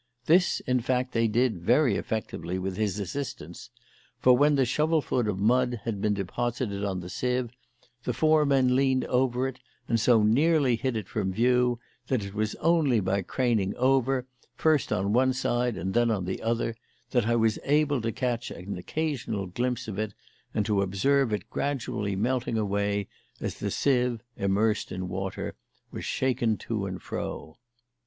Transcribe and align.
This, 0.25 0.61
in 0.61 0.79
fact, 0.79 1.11
they 1.11 1.27
did 1.27 1.61
very 1.61 1.95
effectively 1.95 2.57
with 2.57 2.75
his 2.75 2.99
assistance, 2.99 3.69
for, 4.17 4.35
when 4.35 4.55
the 4.55 4.65
shovelful 4.65 5.29
of 5.29 5.37
mud 5.37 5.81
had 5.83 6.01
been 6.01 6.15
deposited 6.15 6.83
on 6.83 7.01
the 7.01 7.07
sieve, 7.07 7.51
the 8.03 8.11
four 8.11 8.43
men 8.43 8.75
leaned 8.75 9.05
over 9.05 9.47
it 9.47 9.59
and 9.87 9.99
so 9.99 10.23
nearly 10.23 10.75
hid 10.75 10.97
it 10.97 11.07
from 11.07 11.31
view 11.31 11.79
that 12.07 12.23
it 12.25 12.33
was 12.33 12.55
only 12.55 12.99
by 12.99 13.21
craning 13.21 13.75
over, 13.75 14.25
first 14.55 14.91
on 14.91 15.13
one 15.13 15.33
side 15.33 15.77
and 15.77 15.93
then 15.93 16.09
on 16.09 16.25
the 16.25 16.41
other, 16.41 16.75
that 17.11 17.27
I 17.27 17.35
was 17.35 17.59
able 17.63 18.01
to 18.01 18.11
catch 18.11 18.49
an 18.49 18.79
occasional 18.79 19.45
glimpse 19.45 19.87
of 19.87 19.99
it 19.99 20.15
and 20.51 20.65
to 20.65 20.81
observe 20.81 21.31
it 21.31 21.47
gradually 21.51 22.15
melting 22.15 22.57
away 22.57 23.07
as 23.39 23.59
the 23.59 23.69
sieve, 23.69 24.23
immersed 24.35 24.91
in 24.91 25.01
the 25.01 25.05
water, 25.05 25.53
was 25.91 26.05
shaken 26.05 26.57
to 26.57 26.87
and 26.87 26.99
fro. 27.03 27.59